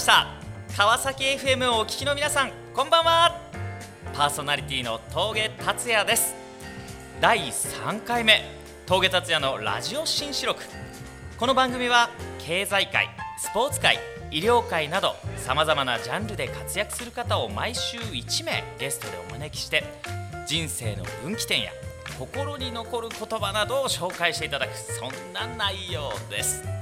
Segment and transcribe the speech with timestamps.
[0.00, 0.26] ました。
[0.74, 3.38] 川崎 FM をお聞きの皆さんこんばんは。
[4.14, 6.34] パーソナリティの峠達也です。
[7.20, 8.40] 第3回目。
[8.86, 10.62] 峠達也のラジオ新四録。
[11.36, 12.08] この番組は
[12.38, 13.98] 経済界スポーツ界
[14.30, 19.84] 医療界などさまざまなジャンルで活躍する方を毎週1名ゲストでお招きして
[20.46, 21.72] 人生の分岐点や
[22.18, 26.79] 心に残る言葉などを紹介していただくそんな内容です。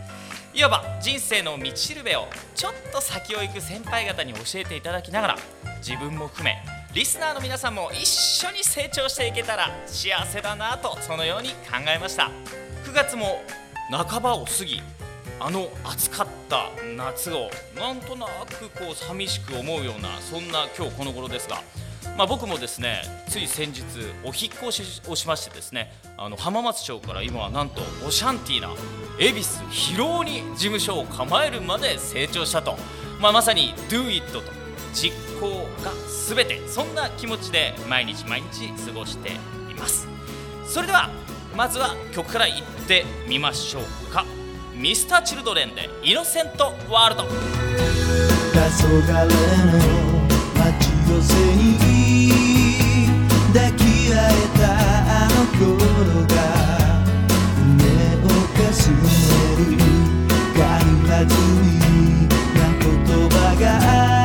[0.59, 2.27] いわば人生の道しるべを
[2.57, 5.37] ちょっと先を行く先輩方に教えていただきながら
[5.77, 6.57] 自分も含め
[6.93, 12.33] リスナーの皆さんも一緒に成長していけたら幸せだなとそのように考えました。
[12.85, 13.41] 9月も
[13.89, 14.83] 半ばを過ぎ
[15.39, 21.63] あの暑かった夏をなんとなくこう寂しく思うようなそんな今日この頃ですが
[22.19, 23.85] まあ、僕もですねつい先日
[24.25, 28.71] お引越しをしましてですねあの浜松町から今はなんとオシャンティーな
[29.21, 32.77] 恵比寿広尾に事務所を構えるまで成長したと、
[33.21, 34.43] まあ、まさに Do It と
[34.93, 35.93] 実行が
[36.29, 39.29] 全てそんな気持ちで毎日毎日過ごして
[39.71, 40.09] います。
[40.67, 41.11] それでは
[41.57, 44.25] まずは曲からいってみましょうか。
[44.75, 47.29] Mr.Children で「イノセントワールド」
[51.09, 51.88] 寄せに
[53.53, 53.83] 抱き
[54.13, 55.65] 合えたあの頃
[56.27, 56.35] が
[57.57, 57.81] 胸
[58.23, 59.81] をかすめる
[60.55, 60.61] 軽
[61.09, 61.33] はず
[61.63, 61.67] み
[62.55, 62.87] な言
[63.31, 64.18] 葉が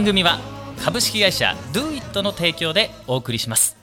[0.00, 0.38] 番組は
[0.82, 3.76] 株式会社 Do It の提供でお送りします。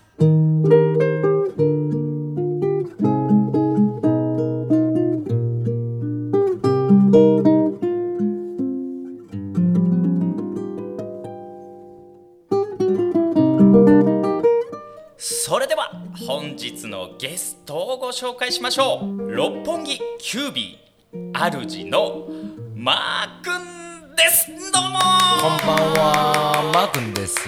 [15.19, 15.91] それでは
[16.25, 19.35] 本日のゲストをご紹介しましょう。
[19.35, 22.27] 六本木キュービー主の
[22.75, 23.76] マー君。
[24.17, 24.47] です。
[24.49, 24.57] どう
[24.91, 24.99] も。
[25.39, 27.47] こんばんは、マー君です。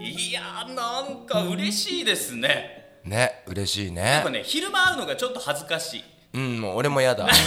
[0.00, 2.98] いやーなんか嬉しいですね。
[3.04, 4.02] ね、嬉しいね。
[4.02, 4.30] やっぱ。
[4.30, 6.04] ね昼間会うのがちょっと恥ずかしい。
[6.34, 7.28] うん、もう俺もやだ。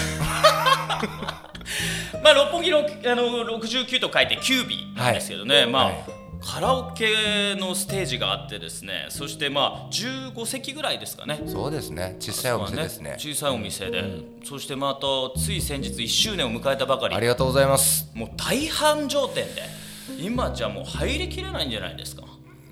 [2.23, 2.81] まあ六本木のあ
[3.15, 11.41] の69と書いてキュービーなんですけどね、まあ、はいカラオケのステージがあってですねそしてまあ15席ぐらいですかね。
[11.47, 12.17] そうですね。
[12.19, 13.15] 小さいお店ですね。
[13.17, 14.03] 小さいお店で、
[14.43, 17.15] そしてまたつい先日1周年を迎えたばかり。
[17.15, 18.11] ありがとうございます。
[18.13, 19.83] もう大繁盛店で。
[20.19, 22.23] 今じゃもう入りきれないんじゃないですか。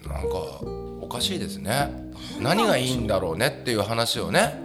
[0.05, 0.35] なんか
[1.01, 2.11] おかしいですね。
[2.39, 4.59] 何がいいんだろうねっていう話をね。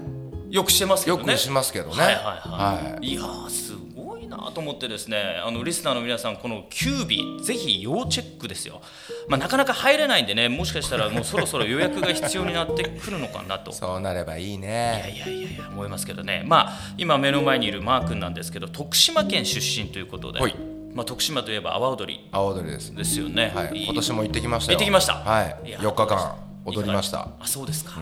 [0.51, 1.33] よくしてますけどね。
[1.33, 1.97] よくしますけどね。
[1.97, 2.31] はいはいは
[2.91, 3.13] い、、はい。
[3.13, 3.17] い
[4.37, 8.81] なと思ってですねあのリスナーの皆さんこのキュービぜひ要チェックですよ、
[9.29, 13.73] まあ、なかなか入れないんでねもしかしたら もうそろそろ予約が必要になってくるのかなと。
[13.73, 16.43] そうなればいいいやねいやいやいや思いますけどね。
[16.47, 20.55] まあ今目の前にいるマー君なんですけど徳島県出身ということで、はい。
[20.95, 22.95] まあ、徳島といえば阿波踊り青鳥です。
[22.95, 23.85] ですよね、はい。
[23.85, 24.79] 今年も行ってきましたよ。
[24.79, 25.15] 行ってきました。
[25.15, 25.69] はい。
[25.69, 27.29] いや4日間踊りました。
[27.39, 28.01] あそうですか、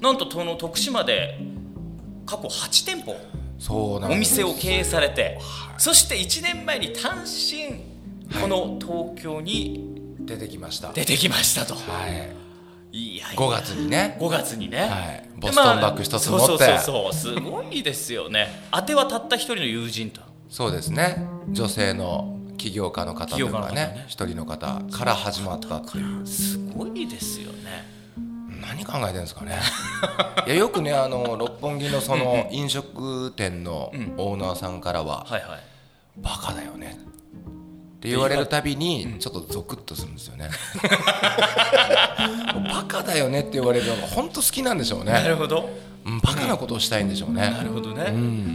[0.00, 1.38] なんとその徳島で
[2.24, 3.16] 過去8店舗
[3.60, 4.42] そうなんです。
[4.42, 5.38] お店を経営されて。
[5.78, 7.84] そして1年前に単身
[8.40, 10.92] この東京に出てきました。
[10.92, 12.36] 出てきましたと、はい。
[12.92, 13.38] い、やいや。
[13.38, 14.16] 5月にね。
[14.18, 15.40] 5月にね、はい。
[15.40, 16.46] でボストンバッグ一つ持って。
[16.46, 17.34] そうそうそうそう。
[17.34, 18.66] すごいですよね。
[18.72, 20.22] 当てはたった一人の友人と。
[20.48, 21.26] そうですね。
[21.50, 24.04] 女性の起業家の方というかねね。
[24.08, 26.26] 一人の方から始まったっていう。
[26.26, 27.99] すごいですよね
[28.70, 29.58] 何考えてるんですかね。
[30.46, 35.60] いやよくねあの六本木のその飲食店のオーナーさんからははいはい
[36.18, 36.96] 「バカだよね」
[37.96, 40.48] って言われるたびにちょっとゾクッとするんですよね。
[42.72, 45.12] バカだよねって言われるのが本当好きなんでしょうね。
[45.12, 45.68] なるほど。
[46.04, 47.42] うんバカなことをしたいんでしょうね。
[47.50, 48.06] なるほどね、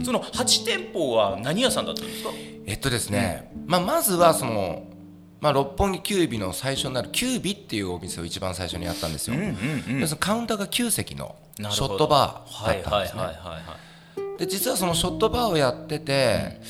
[0.04, 2.30] その8店舗は何屋さんだったんですか？
[2.66, 4.82] えっとですね、まあ、まずはその、
[5.40, 9.36] まあ、六本木キュービの最初になるキュービっていうお店を一番最初にやったんですよ、
[10.18, 13.22] カウンターが9席のショットバーだったんですね、
[14.38, 16.60] で実はそのショットバーをやってて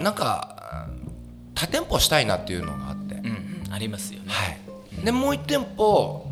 [0.00, 0.88] なんか
[1.54, 3.72] 多店舗したいなっていうのがあって、うんうん。
[3.72, 4.26] ありますよね。
[4.28, 6.30] はい、でもう1店舗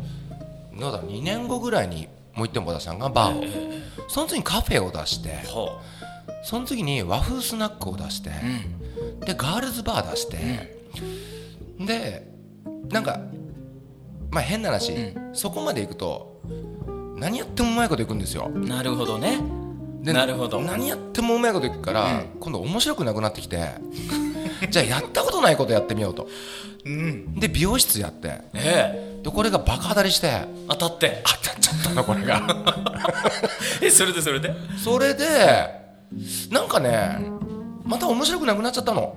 [0.77, 3.43] どうだ2年後ぐらいにもう1店舗出したのがバーを、
[4.09, 5.81] その次にカフェを出しては
[6.43, 8.31] その次に和風スナックを出して、
[9.25, 10.82] でガールズバー出して、
[11.79, 12.27] で
[12.89, 13.19] なんか
[14.31, 16.41] まあ変な話、そこまでいくと
[17.17, 18.51] 何やってもうまいこといくんですよ。
[18.53, 19.39] あなるほどね。
[20.01, 20.59] でなるほど。
[20.59, 23.69] 何やってもうまいこといくから、今度面白くなくなってきて
[24.69, 26.27] じゃあやったことないことやってみようと。
[26.85, 27.35] うん。
[27.39, 28.41] で美容室やって。
[28.53, 29.23] ええ。
[29.23, 30.31] でこれがバカ当たりして
[30.67, 31.21] 当たって。
[31.23, 32.41] 当たっちゃったのこれが。
[33.81, 34.53] えそれでそれで？
[34.83, 35.25] それで
[36.51, 37.19] なんかね
[37.83, 39.15] また面白くなくなっちゃったの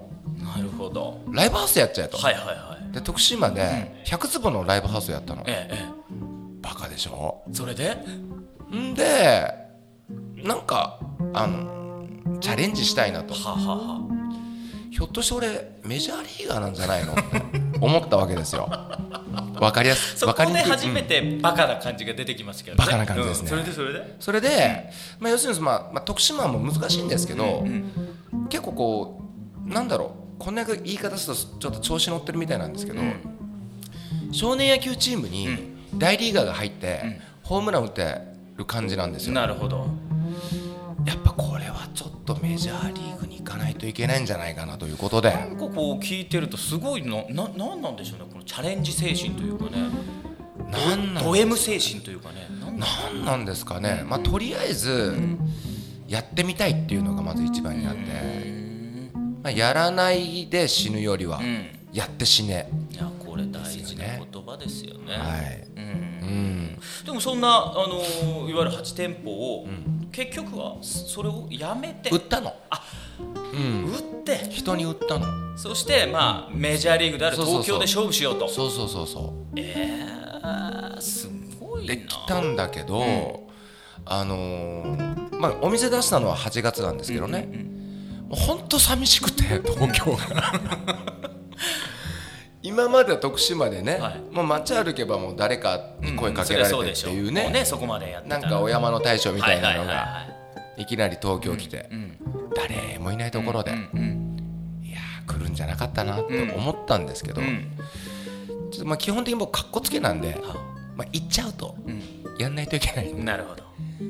[0.88, 1.21] ほど。
[1.31, 2.93] ライブハウスやっちゃえと、はいはいはい。
[2.93, 5.43] で徳島で100坪のライブハウスやったの。
[5.47, 5.97] えええ
[6.62, 7.43] バカでしょ。
[7.49, 7.97] えそれで？
[8.75, 9.53] んで
[10.43, 10.99] なんか
[11.33, 12.05] あの
[12.41, 13.35] チャレンジしたいなと。
[13.35, 14.00] はあはあは
[14.91, 17.12] ひょっとして俺メジャーリーガーなんじゃないの？
[17.12, 17.23] って
[17.81, 18.69] 思ったわけですよ。
[19.61, 22.85] わかりやすそこで初めてバカな感じが出てきますけどね。
[22.85, 23.44] バカな感じですね。
[23.44, 23.49] うん。
[23.50, 24.17] それでそれで？
[24.21, 27.65] それで、まあ、要するに、まあまあ、徳島も難しいんですけど、
[28.49, 29.23] 結構こ
[29.67, 33.00] うなんだろうこんな言い方するとちょっと調子乗ってるみたいなんですけど、
[34.33, 35.49] 少年野球チームに
[35.94, 38.19] 大リーガーが入って、ホームラン打って
[38.56, 39.35] る感じなんですよ。
[39.35, 39.87] なるほど。
[41.06, 45.31] やっぱこれはちょっとメジャーリーグに行かないといけないんじゃないかなということで。
[45.31, 49.71] なんかこう聞いてるとすごいのななんなんでしょうねこのチャレンジ精神というかね。
[50.71, 52.49] なんなんド M 精神というかね。
[52.61, 55.14] なんだなんなんですかね、まあ、とりあえず
[56.09, 58.00] やってみたいっていうのがまず一番にあって、
[59.47, 61.69] まあ、やらないで死ぬよりはん。
[61.93, 65.15] やって死ね、いやこれ大事な言葉ですよね。
[65.15, 65.83] はい、うん。
[65.83, 69.69] うん、でもそんなあのーいわゆる8店舗を、
[70.11, 72.11] 結局はそれをやめて。
[72.11, 72.83] 売ったの、あ
[73.53, 74.50] うん、売って。
[74.50, 75.57] 人に売ったの。
[75.57, 78.49] そしてまあメジャーリーグである東京で勝負しようと。
[78.49, 81.95] そうそうそうそえー、すごいうな。
[81.95, 83.47] で来たんだけど、
[84.05, 87.75] あのーまあお店出したのは8月なんですけどね、もうほん
[88.68, 89.42] と寂しくて
[89.75, 91.16] 東京が。
[92.62, 94.35] 今までは徳島でね、はい。
[94.35, 100.26] もう街歩けばもう誰かに声かけられてっていうね,、もうねそこまでなんかお山の大将みたいなのがは
[100.76, 102.18] いいきなり東京来て、ん
[102.54, 104.85] 誰もいないところで、うんうん。
[104.85, 107.71] いやー来るんじゃなかったなって思ったんですけど、うん。
[108.71, 110.56] ちょっとまあ基本的に僕かっこつけなんで、は
[110.97, 112.02] まあ、行っちゃうとうん。
[112.38, 113.62] やんないといけないなるほど。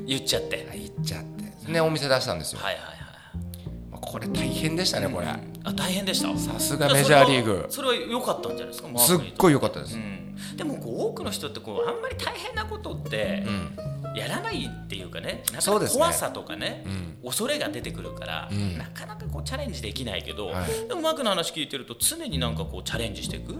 [0.07, 0.67] 言っちゃって。
[0.69, 1.71] はい行っちゃって。
[1.71, 2.83] ねお店出したんですよ、はいはい。
[2.83, 2.96] まあ
[4.01, 5.39] これ大変でしたねこれ、あ
[5.73, 6.39] 大変でした？
[6.39, 7.67] さすがメジャーリーグ。
[7.69, 8.99] それは良かったんじゃないですか？
[8.99, 10.57] すっごい良かったです、うん。
[10.57, 13.77] でもこう多くの人ってこうあんまり大変なことってうん。
[14.17, 15.99] やらないっていうかねなんかそうですね。
[15.99, 17.29] 怖さとかねうん。
[17.29, 18.79] 恐れが出てくるから、ん。
[18.79, 20.89] なかなかこうチャレンジできないけど、はい。
[20.89, 23.55] でもマークの話聞いてると常になんかこうチャレンジしていく？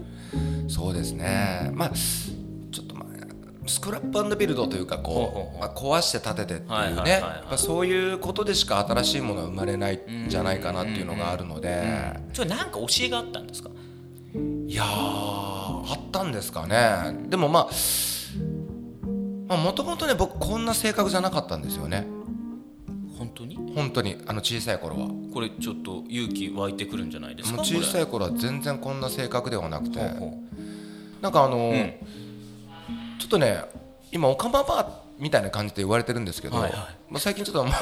[0.67, 3.06] そうですね、まあちょっとまあ
[3.67, 7.21] スクラップビルドというかこう、まあ、壊して建ててっていうね、
[7.57, 13.69] そういうことでしか新しいものは生まれないんじゃないかなっていうのがあるので、それなんか教えがあったんですか？
[14.67, 17.27] いやーあったんですかね。
[17.29, 17.69] でもま
[19.49, 22.07] あもともとね僕こんな性格じゃなかったんですよね。
[23.17, 23.55] 本当に？
[23.73, 24.17] 本当に。
[24.27, 25.07] あの小さい頃は。
[25.33, 27.57] これちょっと勇気湧いてくるんじゃないですか？
[27.57, 29.99] もう小さいい頃は全然こんな性格ではなくて。
[31.21, 31.93] なんかあのーん
[33.19, 33.63] ちょっとね
[34.11, 36.95] 今オカマバーみたいな感じで言われてるんですけど、はいはい。
[37.09, 37.73] まあ、最近ちょっともう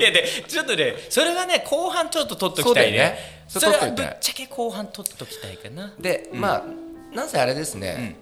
[0.00, 2.98] いやでちょっとねそれはね後半ちょっと取っときたいね。
[2.98, 3.18] ね。
[3.48, 4.02] それ取っといて。
[4.02, 5.92] ぶっちゃけ後半取っときたいかな。
[5.98, 6.62] で、まあ
[7.14, 8.16] なぜあれですね、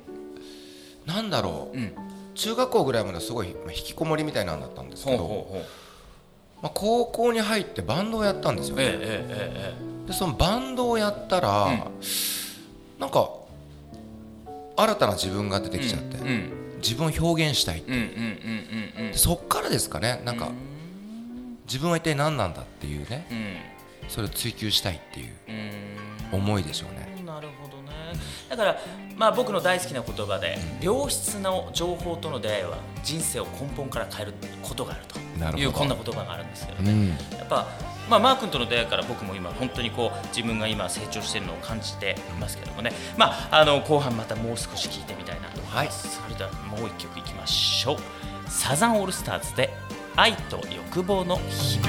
[1.07, 1.93] なんだろう、ん。
[2.35, 5.63] 中学校ぐらいまですごいまあ引きこもりみたいなんだったんですけど、ほ
[6.63, 9.75] まあ、高校に入ってバンドをやったんですよね、ええええ
[10.05, 11.83] えでそのバンドをやったら、うん。
[12.99, 13.31] なんか
[14.77, 17.83] 新たな自分が出てきちゃって、えうん自分を表現したい、
[19.13, 20.21] そっからですかね。
[20.25, 20.51] なんか、
[21.67, 23.27] 自分は一体何なんだっていうね。
[23.31, 23.57] うん。
[24.09, 25.35] それを追求したいっていう
[26.33, 26.39] うん。
[26.41, 27.23] 思いでしょうね。
[27.25, 27.91] なるほどね。
[28.49, 28.77] だから
[29.17, 35.21] まあ僕の大好きな言葉で良質の情報との出会いは人生を根本から変えることがあると。
[35.57, 36.91] いうこんな言葉があるんですけどね。
[36.91, 37.09] うん。
[37.39, 37.69] やっぱ、
[38.11, 47.97] まあ、マー君との出会いから僕も今本当にこう自分が今成長しているのを感じていますけどもね、まあ、あの後半またもう少し聞いてみたいなはい、それではもう一曲いきましょう。
[48.49, 49.73] サザンオールスターズで
[50.17, 51.89] 「愛と欲望の日々」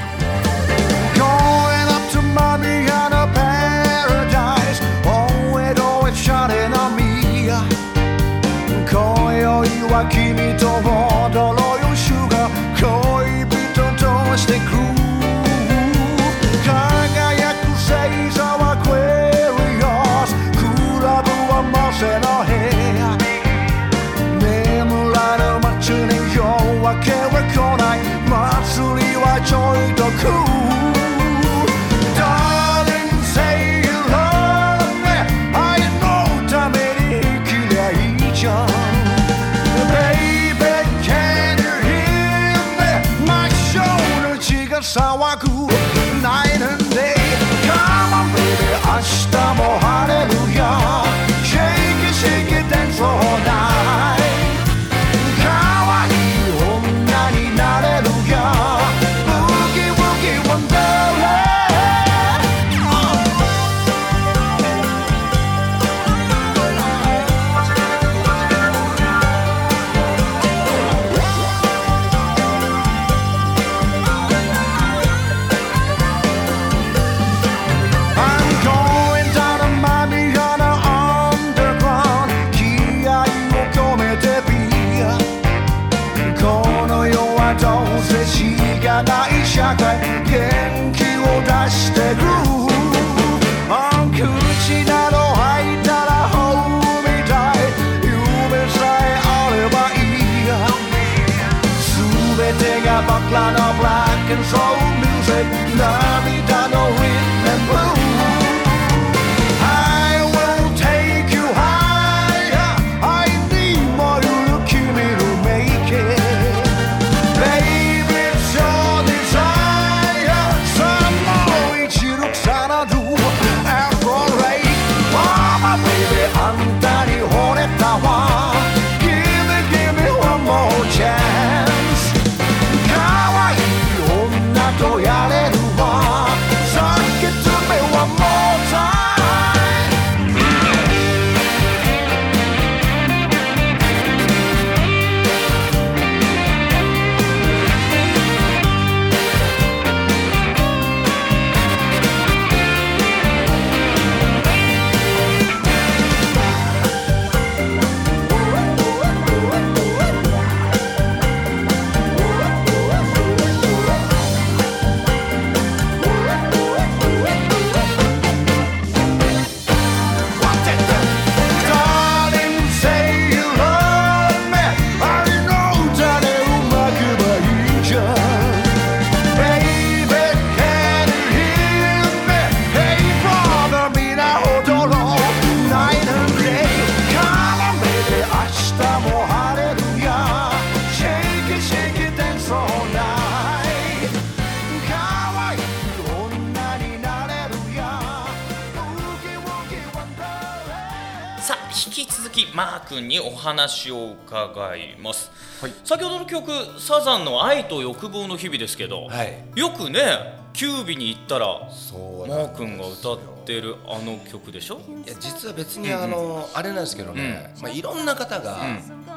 [202.31, 205.73] きマー君にお話を伺います、はい。
[205.83, 209.37] 先ほどの曲サザンの「愛と欲望の日々」ですけど、はい。
[209.55, 214.81] よくねキュービに行ったらそうマー君が歌ってるあの曲でしょ？
[215.05, 218.57] いや実は別にあの、あれなんですけどね、まあ、いろんな方が、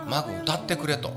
[0.09, 1.11] マグ歌ってくれと、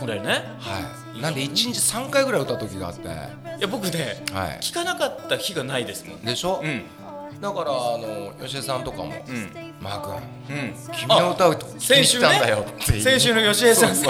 [0.00, 0.44] これね。
[0.58, 0.80] は
[1.14, 6.84] い、なんで1日3回ぐらい歌う時があって、いや僕ねはい、聞かなかった日がないですもんでしょ、うん
[7.40, 10.56] だからあの吉江さんとかもうん「マー君。
[10.56, 10.74] うん。
[10.92, 13.02] 君の歌を聴きに来たんだよ」っていう。
[13.02, 14.08] 先週の吉江さんね。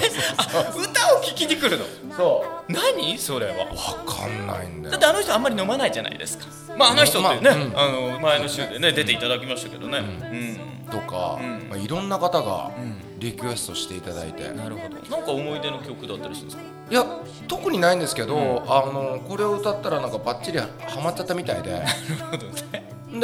[0.75, 1.85] 歌を聴きに来るの？
[2.17, 2.73] そう。
[2.73, 3.19] 何？
[3.19, 3.53] それは。
[3.67, 3.67] 分
[4.07, 4.93] かんないんだよ。
[4.93, 6.47] だってあの人あんまり飲まないじゃないですか。
[6.77, 9.99] まああの人ってね、まあの前の週でね出ていただきましたけどね。
[9.99, 10.59] うん、
[10.91, 11.69] とか、ん。
[11.69, 12.71] まあ、いろんな方が
[13.19, 15.17] リクエストしていただいて、なるほど。
[15.17, 16.63] なんか思い出の曲だったりするんですか？
[16.91, 17.05] いや
[17.47, 20.67] 特にないんですけど、あのこれを歌ったらなんかバッチリハ
[21.05, 21.73] マっちゃったみたいで。
[21.77, 21.85] なる
[22.31, 23.19] ほどねで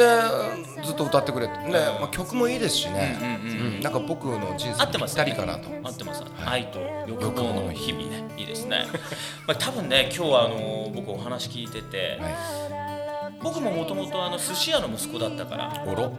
[0.83, 1.53] ずっと歌ってくれて。
[1.53, 8.25] で、まあ、曲もいいですしね、うんなんか僕の人生にぴったりかなと、合ってます、愛と欲望の日々ね。
[8.37, 8.85] いいですね。
[9.47, 15.83] まあ多分ね今日はあの僕お話聞いてて、は僕ももともとあの寿司屋の息子だったから。
[15.85, 16.17] い、おろ、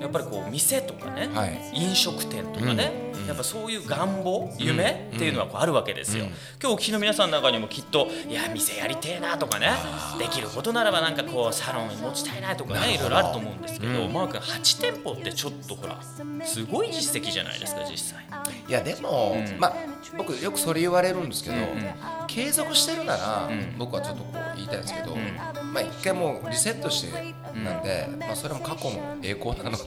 [0.00, 1.70] やっぱりこう店とかね、はい。
[1.74, 2.92] 飲食店とかね、
[3.26, 6.26] やっぱそういう願望夢っていうのはこうあるわけですよ、
[6.60, 9.70] 今日お聞きの皆さんの中にもきっといや店やりてえなとかね
[10.18, 16.00] できることならばなんかこうサロン持ちたいなとかねいろいろあると思うんですけど、マー君8店舗ってちょっとほら
[16.44, 18.24] すごい実績じゃないですか実際。
[18.68, 19.60] いやでも、うん。
[19.60, 19.74] まあ
[20.16, 22.26] 僕よくそれ言われるんですけど、うんうん。
[22.26, 23.74] 継続してるなら、ん。
[23.78, 25.72] 僕はちょっとこう言いたいんですけど、ん。
[25.72, 27.34] まあ一回もうリセットして
[27.64, 29.84] なんで、まあそれも過去の栄光なので、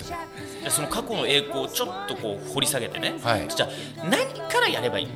[0.64, 3.48] でその過去の栄光をちょっとこう掘り下げてね、はい。
[3.48, 3.70] じゃあ
[4.06, 5.14] 何からやればいいの？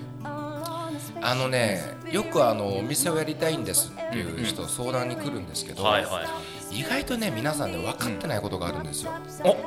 [1.22, 1.82] あのね
[2.12, 5.84] よくあのお店をやりたいんですっていう人、相談に来るんですけど、
[6.72, 9.12] 意外とね皆さんね分かってないことがあるんですよ。
[9.44, 9.50] お。
[9.50, 9.58] はい。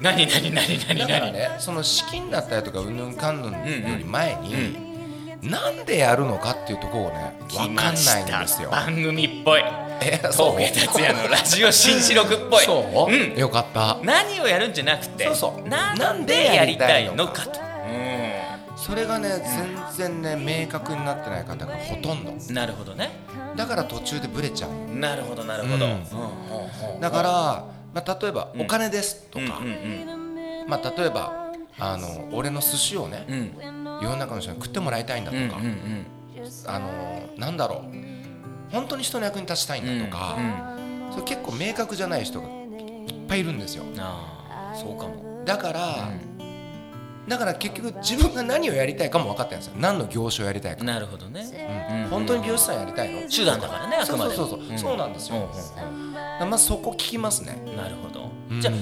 [0.00, 3.58] 何何何何だから何ねその資金だったりとかうんぬんかんぬんよ
[3.98, 4.76] り前に、
[5.42, 8.70] なんでやるのかっていうところをね分かんないんですよ。
[8.70, 9.62] 番組っぽい
[10.00, 12.64] え そう峠達也のラジオ新四六っぽい。
[12.64, 13.38] そう、ん。
[13.38, 13.98] よかった。
[14.02, 15.68] 何をやるんじゃなくてそうそう。
[15.68, 17.66] なんでやりたいのかと。
[18.76, 19.42] それがね
[19.96, 22.30] 全然ね明確になってない方がほとんど。
[22.30, 23.10] うんなるほどね。
[23.56, 24.96] だから途中でブレちゃう。
[24.96, 25.92] なるほどなるほど、うん。
[25.92, 26.00] うんうん
[26.94, 27.00] うん。
[27.00, 27.30] だから、
[27.94, 29.68] まあ、例えばお金ですとか、うんう
[30.66, 30.68] ん。
[30.68, 33.52] まあ、例えばあの俺の寿司をね、うん。
[34.02, 36.06] 世の中の人に食ってもらいたいんだとか、うんうんうん。
[36.66, 36.88] あの
[37.38, 37.96] なんだろう
[38.70, 40.36] 本当に人の役に立ちたいんだとか、
[41.12, 43.84] それ結構明確じゃない人がいっぱいいるんですよ。
[43.98, 45.42] ああそうかも。
[45.44, 46.10] だから、
[47.28, 49.74] だから結局自分が何をやりたいかも分かってるんですよ。
[49.78, 51.44] 何の業種をやりたいか、なるほどね、
[52.04, 52.10] うん。
[52.10, 53.28] 本当に美容師さんやりたいの？
[53.28, 54.68] 手段だからねあくまでそうそうそう。
[54.68, 55.36] そうそうなんですよ。
[55.36, 56.12] うんうん
[56.50, 57.62] まあそこ聞きますね。
[57.66, 58.60] うんなるほど、うん。
[58.60, 58.74] じゃあ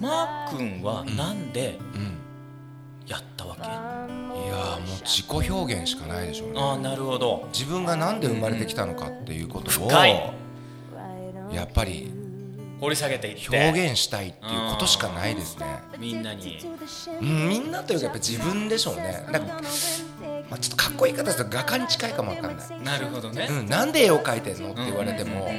[0.00, 2.18] マー君はなんでうん。
[3.04, 3.62] やったわけ、
[4.82, 6.60] もう自己表現しかないでしょうね。
[6.60, 7.48] ああなるほど。
[7.52, 10.32] 自分が何で生まれてきたのかっていうことを深い。
[11.52, 12.10] やっぱり
[12.80, 13.48] 掘り下げていって。
[13.48, 15.66] 表現したいっていうことしかないですね。
[15.98, 16.58] みんなに。
[17.20, 19.24] うんみんなというかやっぱ自分でしょうね。
[19.30, 19.60] なんか、
[20.52, 25.50] まあ、ちょっとかっこいい方ですと画家に近いかもわかんない、なるほどね、うん、なんで絵を描いてんのって言われても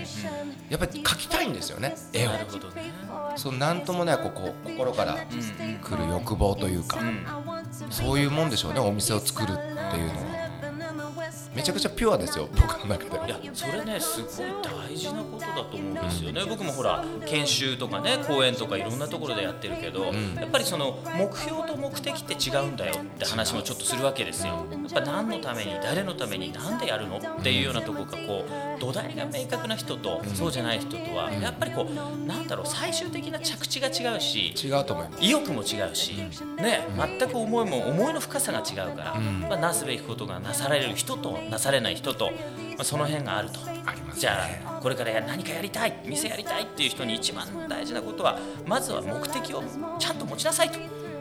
[0.70, 2.32] やっぱり描きたいんですよね絵を。
[2.32, 2.94] なるほどね
[3.36, 5.18] そうなんともないこうこう心から
[5.82, 7.00] 来る欲望というか、
[7.90, 9.62] そういうもんでしょうねお店を作るって
[9.98, 10.34] いうのは。
[11.56, 13.28] めちゃくちゃピュアですよ 僕の中では。
[13.28, 14.48] いやそれねすごい
[14.90, 20.12] 大事なことだと思うんですよね、僕もほら研修とかね講演とかいろんなところでやってるけど、や
[20.46, 24.66] っぱりその目標と目的って違うんだよって話もちょっとするわけですよ。
[24.92, 35.24] やっぱ何のために誰のために何でやるのっていうようなところがこう土台が明確な人とそうじゃない人とはやっぱりこうなんだろう最終的な着地が違うし違うと思います。
[35.24, 36.16] 意欲も違うし、
[36.58, 36.88] ね、
[37.20, 42.32] 全く思いも思いの深さが違うから、まあ、なすべきことがなされる人となされない人と、ま
[42.80, 43.60] あ、その辺があると。
[44.18, 49.64] じゃあこれからや何かやりたい店やりたいっていう人に一番大事なことはまずは目的を
[50.00, 50.80] ちゃんと持ちなさいと、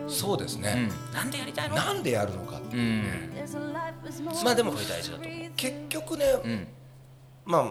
[0.08, 1.76] そうですね、うん、なんでやりたいの？
[1.76, 3.04] なんでやるのかうん。
[4.44, 6.68] まあでもこれ大事だと思う、結局ね、うん
[7.44, 7.64] まあ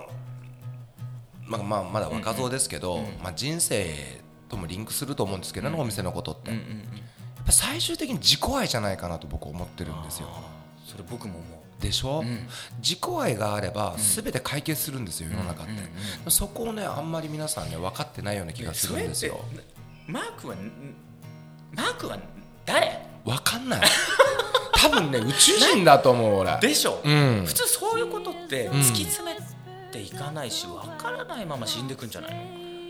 [1.46, 6.60] まあまあまだ若造ですけど、まあ、人生ともリンクすると思うんですけどね、お店のことって、やっ
[7.46, 10.30] ぱ最終的に自己愛じゃないかなと僕思ってるんですよ。
[10.86, 11.62] それ僕も思う。
[11.82, 12.48] でしょ、ん。
[12.78, 15.72] 自己愛があれば全て解決するんですよ世の中って、
[16.30, 19.44] そこをねあんまり皆さんね分かってないような気がするんですよ。
[20.08, 20.72] マークはん
[21.74, 22.20] マークは
[22.66, 23.00] 誰？
[23.26, 23.82] 分かんない。
[24.74, 26.60] 多分ね宇宙人だと思う俺。
[26.60, 27.44] でしょ、うん。
[27.46, 29.31] 普通そういうことって突き詰め
[29.92, 32.32] ていかないし分からないまま死んでくんじゃない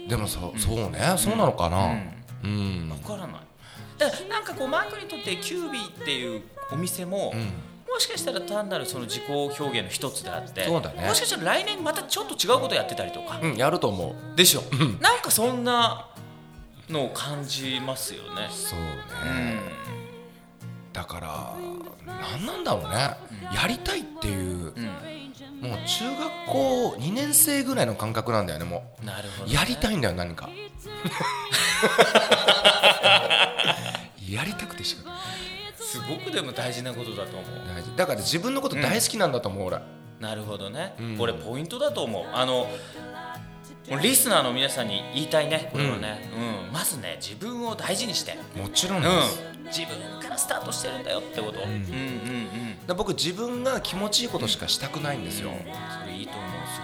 [0.04, 0.08] の？
[0.10, 1.00] でもそ,、うそうね。
[1.18, 1.88] そうなのかな？
[1.88, 2.22] うん。
[2.44, 3.42] うん、分からない。
[3.98, 7.34] だからなんかこうマークにとってキュービーっていうお店も、
[7.88, 11.08] もしかしたら単なるその自己表現の一つであってそうだね。
[11.08, 14.36] もしかしたら来年またちょっと違うことやってたりとか、うんやると思う。
[14.36, 14.64] でしょ、
[15.00, 16.08] なんかそんな
[16.90, 18.48] のを感じますよね。
[18.50, 18.86] そうね、
[19.96, 20.01] うん
[20.94, 21.56] だから
[22.06, 23.18] 何なんだろうね、
[23.56, 24.74] やりたいっていう、
[25.62, 30.50] もう中学校2年生ぐらいの感覚なんだよねもなるほど、うやりたいんだよ何か。
[34.30, 35.12] やりたくてしか
[35.76, 37.50] すごくでも大事なことだと思う。
[37.68, 37.96] 大事。
[37.98, 39.82] だから自分のこと大好きなんだと思う俺、
[40.20, 41.18] なるほどね、うん。
[41.18, 42.26] これポイントだと思う。
[42.34, 42.70] あの
[44.02, 46.30] リスナーの皆さんに言いたいねこれはね、
[46.68, 46.74] うん。
[46.74, 49.10] まずね自分を大事にして、もちろうんんで
[49.70, 55.52] す、、自分からスタートしてるんだよってこと、うん、うんうんだ僕自分が気持ちいいことしかしたくないんですよ、
[56.02, 56.82] それいいと思うす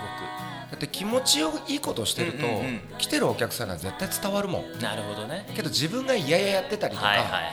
[0.70, 2.82] だって気持ちいいことをしてると、うんうんうん。
[2.98, 4.62] 来てるお客さんには絶対伝わるもん。
[4.64, 5.46] ごくなるほどね。
[5.56, 7.44] けど自分が嫌々やってたりとか、はいはいはい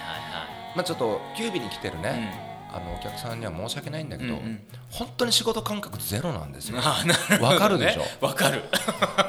[0.74, 4.60] まあ、ちょっとキュービに来てるね、あのお客さんには申し訳ないんだけど、うんうん。
[4.90, 6.78] 本当に仕事感覚ゼロなんですよ。
[7.40, 8.26] わかるでしょ？
[8.26, 8.62] わかる。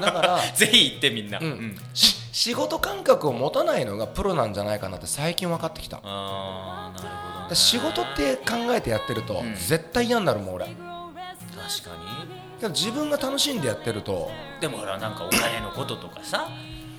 [0.01, 1.77] だから ぜひ行ってみんな、うん。
[1.93, 5.99] 仕事感覚を持たないのがプロなんじゃないかなって最近分かってきた。
[6.03, 9.53] あーなるほど、仕事って考えてやってると、ん。
[9.55, 10.65] 絶対嫌になるもん俺。
[10.65, 12.62] け確かに。
[12.62, 14.31] ど自分が楽しんでやってると
[14.62, 16.47] でもほらなんかお金のこととかさ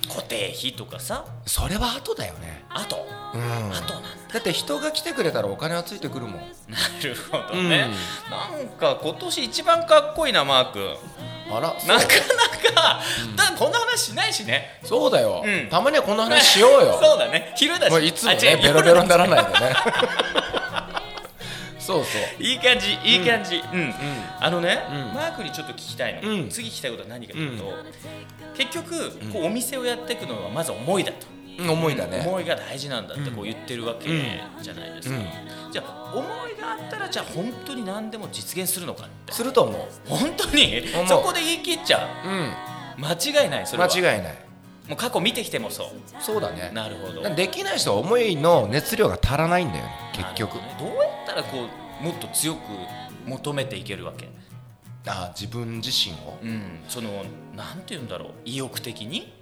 [0.07, 1.25] 固定費とかさ。
[1.45, 2.65] それは後だよね。
[2.69, 3.71] あと、うん。
[3.71, 4.17] あとなんだ。
[4.33, 6.33] だって人が来てくれたらお金はついてくるもん。
[6.33, 6.41] な
[7.01, 7.87] るほどね、
[8.29, 10.95] なんか今年一番かっこいいなマー君。
[11.49, 12.07] あらなかなか、
[13.35, 14.79] だからこんな話しないしね。
[14.83, 15.69] そうだよ、うん。
[15.69, 16.99] たまにはこんな話しようよ。
[17.01, 17.53] そうだね。
[17.55, 18.07] 昼だし。
[18.07, 19.75] いつもねベロベロにならないでね
[21.87, 22.43] そうそう。
[22.43, 23.55] いい感じいい感じ。
[23.55, 23.93] うん、
[24.41, 25.15] あのね、うん。
[25.15, 26.49] マークにちょっと聞きたいの、うん。
[26.49, 27.63] 次聞きたいことは何かというと、
[28.57, 31.27] 結局こうお店をやっていくのはまず思いだと、
[31.59, 31.69] うん。
[31.69, 32.25] 思いだね。
[32.27, 34.09] 思いが大事なんだってこう言ってるわけ
[34.61, 35.71] じゃないですか、うん。
[35.71, 39.31] じゃあ思いがあったらじゃあ本当に何でも実現するのかって。
[39.31, 40.09] すると思う。
[40.09, 40.83] 本当に？
[41.07, 42.27] そこで言い切っちゃう？
[42.99, 43.03] ん。
[43.05, 43.89] う間違いないそれは。
[43.89, 44.37] 間違いない。
[44.87, 45.87] もう過去見てきてもそう。
[46.21, 46.71] そうだね。
[46.73, 47.35] なるほど。
[47.35, 50.55] できない人は思いの熱量が足らないんだよね結局。
[50.55, 50.77] ね。
[50.79, 51.06] どうや
[51.37, 51.67] らこ
[52.01, 52.59] うもっと強く
[53.25, 54.29] 求めていけるわけ。
[55.07, 56.37] あ自分自身を？
[56.43, 56.83] うん。
[56.89, 57.23] その
[57.55, 58.29] なんて言うんだろう。
[58.45, 59.33] 意欲的に？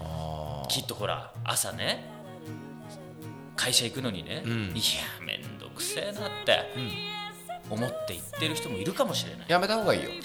[0.00, 2.04] あきっとほら朝ね
[3.56, 4.52] 会社行くのにね、うん。
[4.76, 4.82] いや
[5.26, 6.60] めんどくせえなって
[7.68, 9.46] 思って行ってる人もいるかもしれない。
[9.48, 10.10] やめた方がいいよ。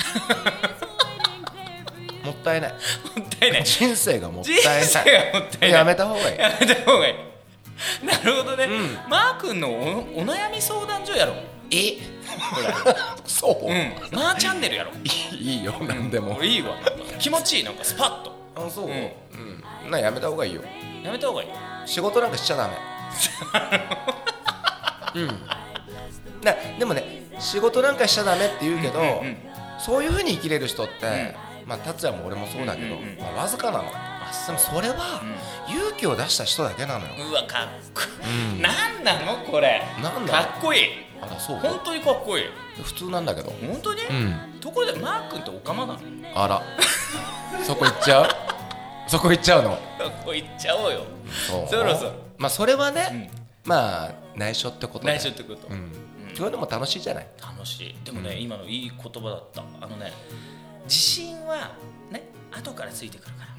[2.23, 2.71] もったいない。
[3.17, 3.63] もったいない。
[3.63, 4.85] 人人生がもったいない。
[4.85, 5.71] 生がもったいない。
[5.71, 6.37] やめた方がいい。
[6.39, 7.15] やめた方がいい
[8.03, 9.09] なるほどね、うん。
[9.09, 11.33] マー君のおお悩み相談所やろ。
[11.33, 11.35] う
[11.71, 11.97] え
[13.25, 13.93] そう、うん。
[14.11, 14.91] マーチャンネルやろ。
[14.91, 14.95] う
[15.35, 16.75] いいよ何でも、いいわ。
[17.19, 18.33] 気持ちいいなんかスパッと。
[18.55, 19.87] あそう、ううん。
[19.89, 20.61] んなやめた方がいいよ。
[21.03, 21.49] やめた方がいい。
[21.85, 22.73] 仕事なんかしちゃダメ。
[25.15, 25.27] うん。
[26.43, 29.37] なでもね仕事なんかしちゃダメって言うけど、うんうん
[29.79, 33.19] そういうふうに生きれる人って、まあ達也も俺もそうだけど、うんうんうん。
[33.19, 33.91] まあ、わずかなの
[34.47, 35.21] でもそれは
[35.69, 38.61] 勇気を出した人だけなのよ、うわかっこいい、うん。
[38.61, 38.69] な
[38.99, 39.81] んなのこれ。
[40.01, 40.33] なんだ？
[40.33, 40.81] かっこいい。
[41.21, 41.57] あらそう？
[41.57, 42.45] 本当にかっこいい。
[42.83, 43.51] 普通なんだけど。
[43.51, 44.59] 本当に、うん。
[44.59, 45.99] ところでマー君ってオカマなの？
[46.35, 46.61] あら。
[47.63, 48.27] そこ行っちゃう？
[49.07, 49.77] そこ行っちゃうの？
[49.99, 51.05] そこ行っちゃおうよ。
[51.47, 51.67] そう。
[51.69, 52.11] そろそろ。
[52.37, 53.31] まあそれはね、
[53.63, 55.13] まあ内緒ってことで。
[55.13, 55.91] 内緒ってこと、うん。
[56.35, 57.27] そういうのも楽しいじゃない？
[57.41, 57.95] 楽しい。
[58.03, 59.63] でもね、今のいい言葉だった。
[59.79, 60.11] あのね
[60.85, 61.71] 自信は
[62.11, 63.52] ね後からついてくるから、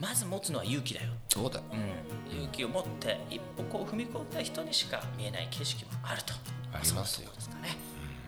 [0.00, 6.34] まず持つのは勇気だよ、そうだうん、勇気を持って一歩こう踏み込んだ人にしか見えない景色もあると。
[6.72, 7.30] ありますよ。
[7.34, 7.76] ですかね、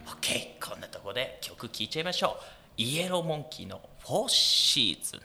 [0.07, 2.83] OK こんなとこで曲聴いちゃいましょう。
[2.83, 5.21] イエローモンキーの「フォーシーズン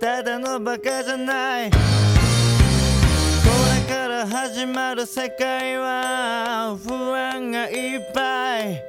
[0.00, 1.70] ただのバカじゃない。
[1.70, 1.76] こ
[3.88, 8.80] れから始まる世界は不安がいっぱい。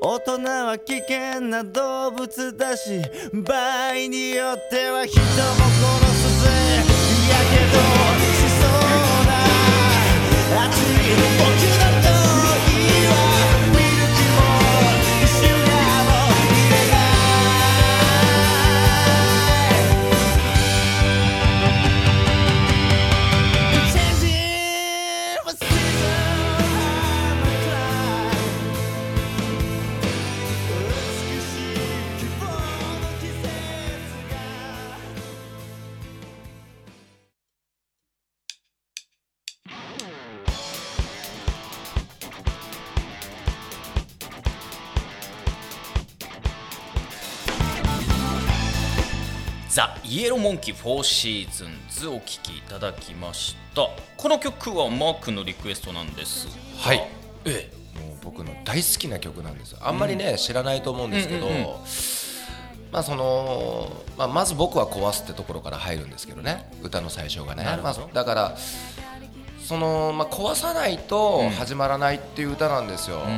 [0.00, 0.32] 大人
[0.66, 3.00] は危険な動物だし
[3.32, 3.54] 場
[3.88, 5.40] 合によっては人も殺
[6.14, 6.50] すぜ。
[7.30, 7.80] やけど
[8.34, 8.70] しそう
[9.26, 9.32] な
[10.66, 10.84] 熱い
[11.40, 11.48] 僕
[11.80, 11.83] の
[49.74, 53.88] ザ・イエローモンキー4シーズンズお聴きいただきました。
[54.16, 56.52] この曲はマークのリクエストなんですが。
[56.78, 57.04] はい。
[57.44, 59.72] えもう僕の大好きな曲なんです。
[59.72, 61.66] よあんまりね、知らないと思うんですけど、うんうんうん。
[62.92, 66.70] まあそのまあ、まず僕は壊すってところから入るんですけどね。
[66.84, 67.64] 歌の最初がね。
[67.64, 68.56] まあ、だから
[69.60, 73.30] その、まあ、壊さないと始まらないっていう歌なんですよ、んうんう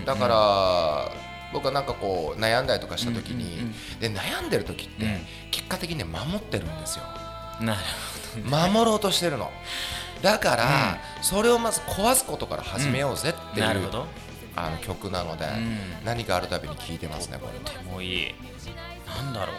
[0.00, 0.04] ん。
[0.06, 5.20] だから僕はなんかこう悩んだりとかした時に、うんうんで悩んでる時って、うん。
[5.50, 7.04] 結果的にね守ってるんですよ。
[7.60, 9.50] えなる守ろうとしてるの。
[10.22, 14.06] だから、それをまず壊すことから始めようぜっていう、なるほど。
[14.54, 16.04] あの曲なので、ん。
[16.04, 17.58] 何かあるたびに聴いてますねこれ。
[17.60, 18.34] とてもいい。
[19.06, 19.56] なんだろう。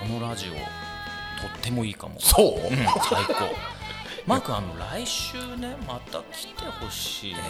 [0.00, 2.14] このラジオとってもいいかも。
[2.18, 3.54] そう、うん最高。
[4.26, 7.40] マークあの来週ねまた来てほしいね、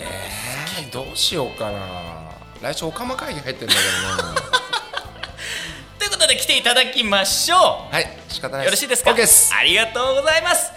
[0.80, 4.38] えーどうしようかな来週オカマ会議入ってるんだけどね
[5.98, 7.94] ということで来ていただきましょう。
[7.94, 9.52] はい仕方ないよろしいですか？OK です。
[9.54, 10.70] ありがとうございます。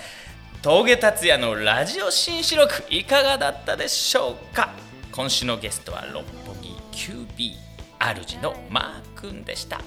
[0.62, 4.70] 峠達也のラジオ新四録いかがだったでしょうか？
[5.12, 7.54] 今週のゲストは六本木 QB
[8.00, 9.80] 主のマー君でした。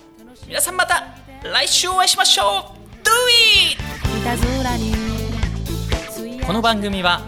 [0.47, 1.05] 皆さんまた
[1.43, 2.79] 来週お会いしましょう。
[3.05, 3.11] Do
[3.73, 3.79] it!
[6.47, 7.23] この番組は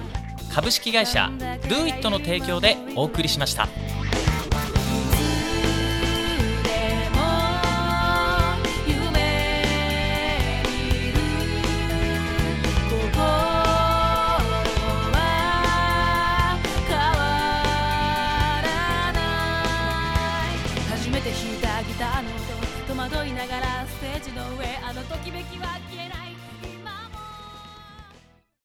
[0.54, 1.30] 株式会社
[1.64, 3.68] Do It の提供でお送りしました。